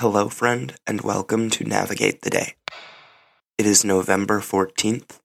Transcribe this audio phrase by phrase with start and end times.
[0.00, 2.54] Hello, friend, and welcome to Navigate the Day.
[3.58, 5.18] It is November 14th,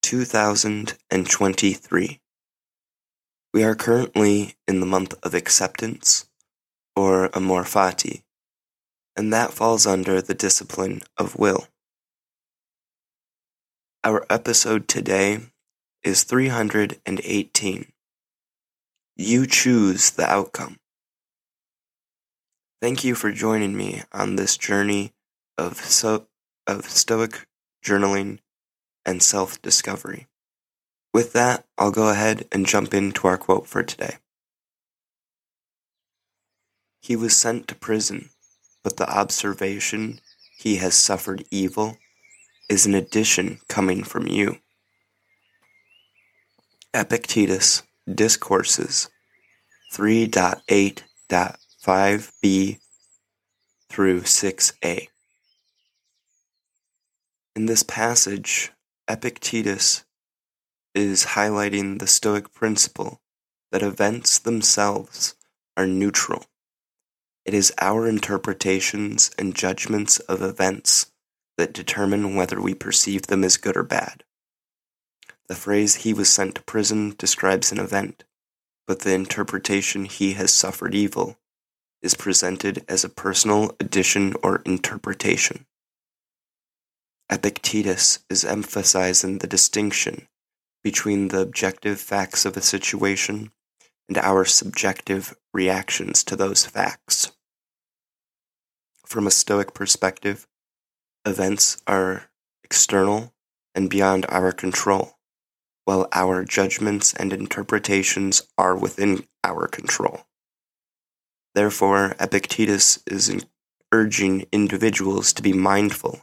[0.00, 2.20] 2023.
[3.52, 6.28] We are currently in the month of acceptance,
[6.94, 8.22] or amor fati,
[9.16, 11.66] and that falls under the discipline of will.
[14.04, 15.40] Our episode today
[16.04, 17.92] is 318.
[19.16, 20.76] You choose the outcome.
[22.80, 25.14] Thank you for joining me on this journey
[25.56, 26.26] of, so,
[26.66, 27.46] of Stoic
[27.82, 28.40] journaling
[29.06, 30.26] and self discovery.
[31.14, 34.16] With that, I'll go ahead and jump into our quote for today.
[37.00, 38.28] He was sent to prison,
[38.82, 40.20] but the observation
[40.58, 41.96] he has suffered evil
[42.68, 44.58] is an addition coming from you.
[46.92, 49.08] Epictetus Discourses
[49.94, 52.80] 3.8.5 5b
[53.88, 55.06] through 6a.
[57.54, 58.72] In this passage,
[59.08, 60.02] Epictetus
[60.96, 63.20] is highlighting the Stoic principle
[63.70, 65.36] that events themselves
[65.76, 66.46] are neutral.
[67.44, 71.12] It is our interpretations and judgments of events
[71.56, 74.24] that determine whether we perceive them as good or bad.
[75.46, 78.24] The phrase he was sent to prison describes an event,
[78.88, 81.38] but the interpretation he has suffered evil
[82.02, 85.66] is presented as a personal addition or interpretation.
[87.30, 90.28] Epictetus is emphasizing the distinction
[90.84, 93.50] between the objective facts of a situation
[94.08, 97.32] and our subjective reactions to those facts.
[99.04, 100.46] From a Stoic perspective,
[101.24, 102.30] events are
[102.62, 103.34] external
[103.74, 105.18] and beyond our control,
[105.84, 110.26] while our judgments and interpretations are within our control.
[111.56, 113.34] Therefore, Epictetus is
[113.90, 116.20] urging individuals to be mindful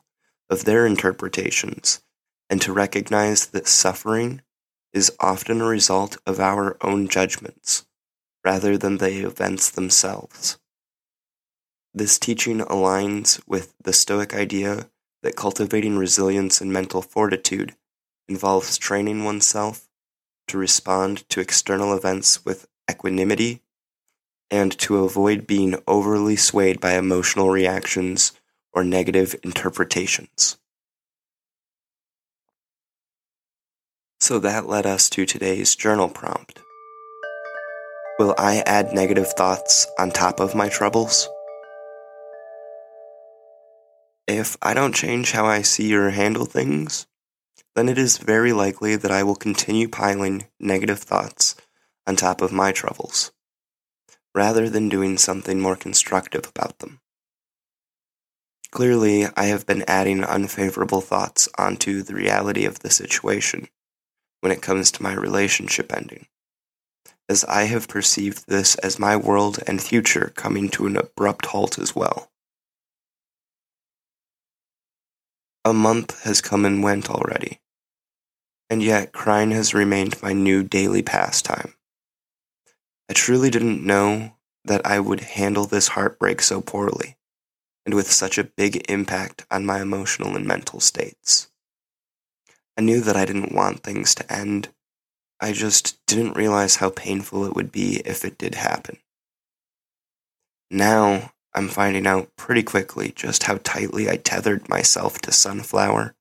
[0.48, 2.04] of their interpretations
[2.52, 4.44] and to recognize that suffering
[4.94, 7.84] is often a result of our own judgments
[8.46, 10.60] rather than the events themselves.
[11.96, 14.88] This teaching aligns with the Stoic idea
[15.24, 17.74] that cultivating resilience and mental fortitude
[18.30, 19.90] involves training oneself
[20.50, 23.64] to respond to external events with equanimity
[24.54, 28.34] and to avoid being overly swayed by emotional reactions
[28.72, 30.60] or negative interpretations.
[34.20, 36.60] So that led us to today's journal prompt.
[38.20, 41.28] Will I add negative thoughts on top of my troubles?
[44.28, 47.08] If I don't change how I see or handle things,
[47.76, 51.56] then it is very likely that I will continue piling negative thoughts
[52.06, 53.32] on top of my troubles
[54.36, 57.00] rather than doing something more constructive about them.
[58.72, 63.68] Clearly, I have been adding unfavorable thoughts onto the reality of the situation
[64.42, 66.26] when it comes to my relationship ending,
[67.30, 71.78] as I have perceived this as my world and future coming to an abrupt halt
[71.78, 72.32] as well.
[75.64, 77.62] A month has come and went already,
[78.70, 81.76] and yet crying has remained my new daily pastime.
[83.10, 87.18] I truly didn't know that I would handle this heartbreak so poorly,
[87.86, 91.50] and with such a big impact on my emotional and mental states.
[92.78, 94.70] I knew that I didn't want things to end.
[95.40, 98.98] I just didn't realize how painful it would be if it did happen.
[100.72, 106.16] Now, I'm finding out pretty quickly just how tightly I tethered myself to Sunflower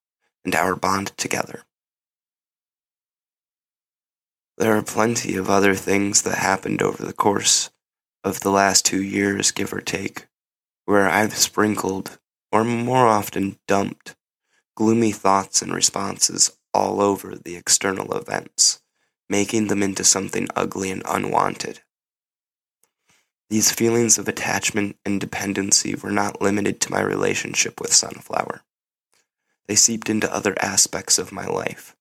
[0.45, 1.63] and our bond together.
[4.63, 7.71] There are plenty of other things that happened over the course
[8.23, 10.29] of the last two years, give or take,
[10.85, 12.21] where I've sprinkled,
[12.53, 14.15] or more often dumped,
[14.77, 18.81] gloomy thoughts and responses all over the external events,
[19.29, 21.81] making them into something ugly and unwanted.
[23.51, 28.63] These feelings of attachment and dependency were not limited to my relationship with Sunflower.
[29.67, 31.97] They seeped into other aspects of my life,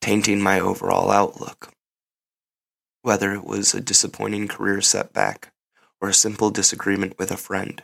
[0.00, 1.72] tainting my overall outlook.
[3.02, 5.52] Whether it was a disappointing career setback
[6.00, 7.82] or a simple disagreement with a friend,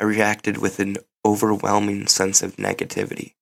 [0.00, 3.34] I reacted with an overwhelming sense of negativity,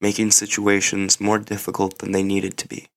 [0.00, 2.88] making situations more difficult than they needed to be.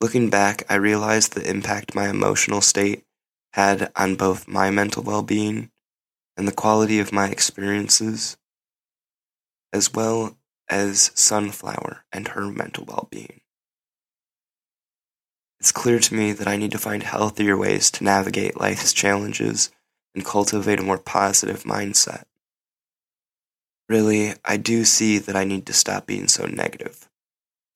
[0.00, 3.04] Looking back, I realized the impact my emotional state
[3.52, 5.70] had on both my mental well being
[6.36, 8.36] and the quality of my experiences,
[9.72, 10.36] as well
[10.72, 13.42] as Sunflower and her mental well being.
[15.60, 19.70] It's clear to me that I need to find healthier ways to navigate life's challenges
[20.14, 22.24] and cultivate a more positive mindset.
[23.88, 27.08] Really, I do see that I need to stop being so negative.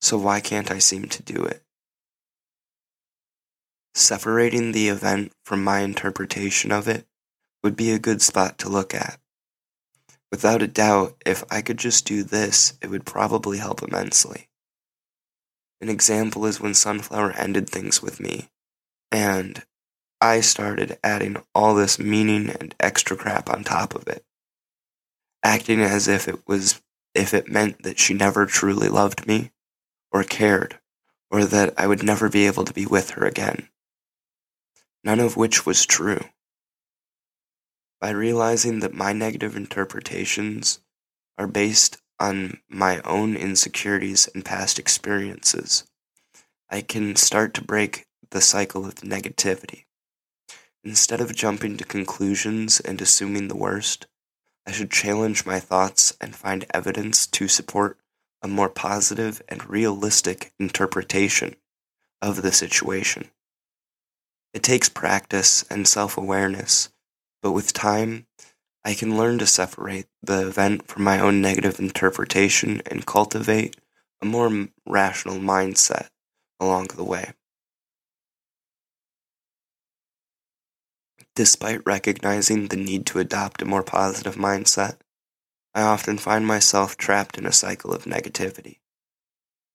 [0.01, 1.63] So why can't I seem to do it?
[3.95, 7.07] Separating the event from my interpretation of it
[7.63, 9.21] would be a good spot to look at.
[10.31, 14.49] Without a doubt, if I could just do this, it would probably help immensely.
[15.81, 18.49] An example is when Sunflower ended things with me,
[19.13, 19.63] and
[20.21, 24.25] I started adding all this meaning and extra crap on top of it,
[25.43, 26.81] acting as if it was
[27.15, 29.51] if it meant that she never truly loved me
[30.13, 30.79] or cared
[31.31, 33.69] or that I would never be able to be with her again
[35.07, 36.21] none of which was true.
[38.01, 40.81] By realizing that my negative interpretations
[41.39, 45.85] are based on my own insecurities and past experiences,
[46.69, 49.85] I can start to break the cycle of negativity.
[50.85, 54.07] Instead of jumping to conclusions and assuming the worst,
[54.67, 57.99] I should challenge my thoughts and find evidence to support
[58.43, 61.57] a more positive and realistic interpretation
[62.21, 63.31] of the situation.
[64.53, 66.91] It takes practice and self awareness,
[67.47, 68.27] but with time,
[68.85, 73.77] I can learn to separate the event from my own negative interpretation and cultivate
[74.21, 76.09] a more rational mindset
[76.59, 77.35] along the way.
[81.37, 84.97] Despite recognizing the need to adopt a more positive mindset,
[85.73, 88.79] I often find myself trapped in a cycle of negativity.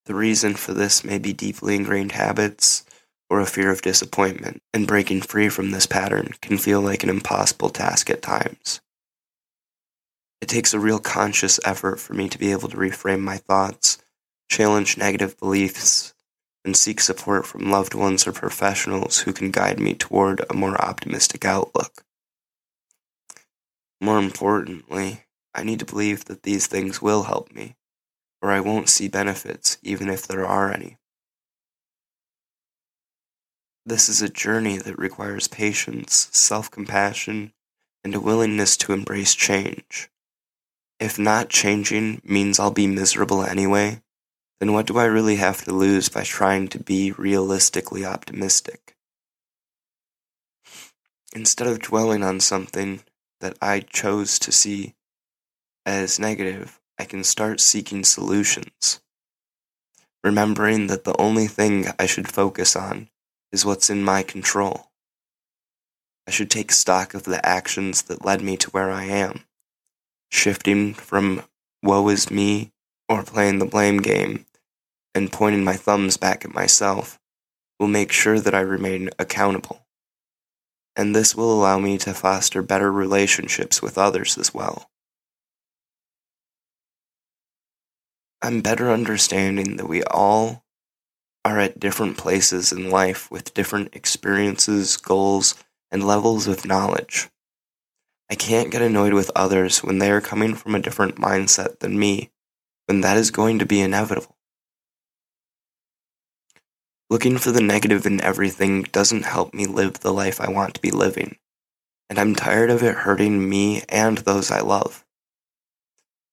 [0.08, 2.84] The reason for this may be deeply ingrained habits
[3.32, 7.10] or a fear of disappointment, and breaking free from this pattern can feel like an
[7.10, 8.82] impossible task at times.
[10.42, 14.00] It takes a real conscious effort for me to be able to reframe my thoughts,
[14.50, 16.14] challenge negative beliefs,
[16.66, 20.76] and seek support from loved ones or professionals who can guide me toward a more
[20.82, 22.04] optimistic outlook.
[24.02, 25.24] More importantly,
[25.56, 27.78] I need to believe that these things will help me,
[28.42, 30.98] or I won't see benefits even if there are any.
[33.84, 37.52] This is a journey that requires patience, self compassion,
[38.04, 40.10] and a willingness to embrace change.
[41.00, 44.04] If not changing means I'll be miserable anyway,
[44.60, 48.96] then what do I really have to lose by trying to be realistically optimistic?
[51.34, 53.02] Instead of dwelling on something
[53.40, 54.94] that I chose to see
[55.88, 59.02] as negative, I can start seeking solutions.
[60.24, 63.10] Remembering that the only thing I should focus on
[63.52, 64.92] is what's in my control.
[66.28, 69.46] I should take stock of the actions that led me to where I am.
[70.30, 71.44] Shifting from
[71.84, 72.72] woe is me
[73.10, 74.46] or playing the blame game
[75.14, 77.20] and pointing my thumbs back at myself
[77.80, 79.86] will make sure that I remain accountable.
[80.96, 84.90] And this will allow me to foster better relationships with others as well.
[88.42, 90.64] I'm better understanding that we all
[91.44, 95.56] are at different places in life with different experiences, goals,
[95.92, 97.30] and levels of knowledge.
[98.30, 102.00] I can't get annoyed with others when they are coming from a different mindset than
[102.00, 102.32] me,
[102.86, 104.38] when that is going to be inevitable.
[107.10, 110.82] Looking for the negative in everything doesn't help me live the life I want to
[110.82, 111.38] be living,
[112.10, 115.04] and I'm tired of it hurting me and those I love.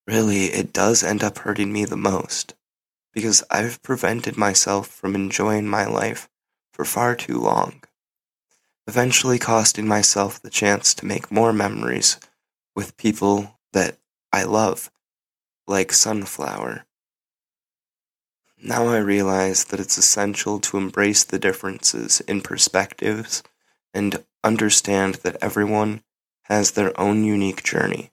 [0.06, 2.54] Really, it does end up hurting me the most
[3.18, 6.28] because I've prevented myself from enjoying my life
[6.72, 7.82] for far too long,
[8.86, 12.20] eventually costing myself the chance to make more memories
[12.76, 13.98] with people that
[14.32, 14.92] I love,
[15.66, 16.84] like Sunflower.
[18.62, 23.42] Now I realize that it's essential to embrace the differences in perspectives
[23.92, 26.04] and understand that everyone
[26.42, 28.12] has their own unique journey.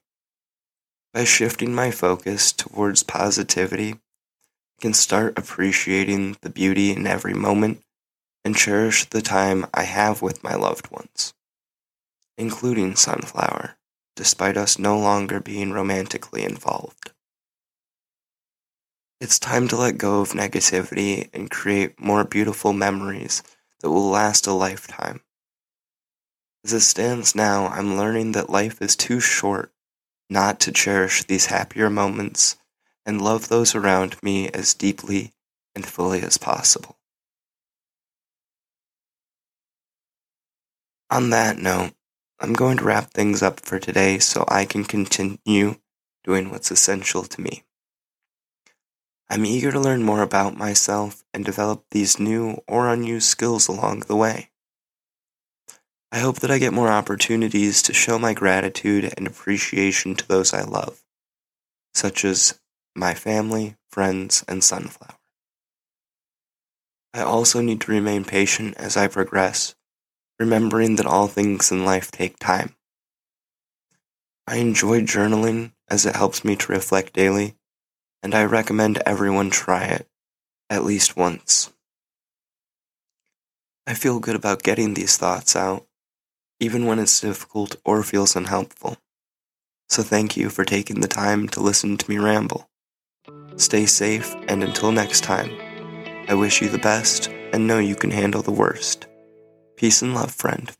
[1.14, 4.00] By shifting my focus towards positivity
[4.80, 7.82] can start appreciating the beauty in every moment
[8.44, 11.34] and cherish the time I have with my loved ones,
[12.38, 13.76] including Sunflower,
[14.14, 17.12] despite us no longer being romantically involved.
[19.20, 23.42] It's time to let go of negativity and create more beautiful memories
[23.80, 25.22] that will last a lifetime.
[26.64, 29.72] As it stands now, I'm learning that life is too short
[30.28, 32.56] not to cherish these happier moments
[33.06, 35.32] and love those around me as deeply
[35.74, 36.98] and fully as possible.
[41.08, 41.92] On that note,
[42.40, 45.76] I'm going to wrap things up for today so I can continue
[46.24, 47.62] doing what's essential to me.
[49.30, 54.00] I'm eager to learn more about myself and develop these new or unused skills along
[54.00, 54.50] the way.
[56.12, 60.54] I hope that I get more opportunities to show my gratitude and appreciation to those
[60.54, 61.02] I love,
[61.94, 62.60] such as
[62.96, 65.18] my family, friends, and Sunflower.
[67.14, 69.74] I also need to remain patient as I progress,
[70.38, 72.74] remembering that all things in life take time.
[74.46, 77.56] I enjoy journaling as it helps me to reflect daily,
[78.22, 80.08] and I recommend everyone try it
[80.68, 81.72] at least once.
[83.86, 85.86] I feel good about getting these thoughts out
[86.60, 88.96] even when it's difficult or feels unhelpful.
[89.88, 92.68] So thank you for taking the time to listen to me ramble.
[93.56, 95.50] Stay safe, and until next time,
[96.28, 99.06] I wish you the best and know you can handle the worst.
[99.76, 100.70] Peace and love, friend.